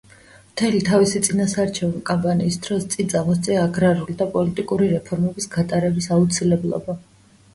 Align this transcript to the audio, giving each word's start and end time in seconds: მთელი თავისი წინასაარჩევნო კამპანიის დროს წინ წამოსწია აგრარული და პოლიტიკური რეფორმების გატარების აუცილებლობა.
მთელი 0.51 0.77
თავისი 0.85 1.19
წინასაარჩევნო 1.25 1.99
კამპანიის 2.09 2.57
დროს 2.67 2.87
წინ 2.95 3.11
წამოსწია 3.13 3.59
აგრარული 3.65 4.15
და 4.21 4.27
პოლიტიკური 4.37 4.89
რეფორმების 4.93 5.49
გატარების 5.57 6.09
აუცილებლობა. 6.19 6.97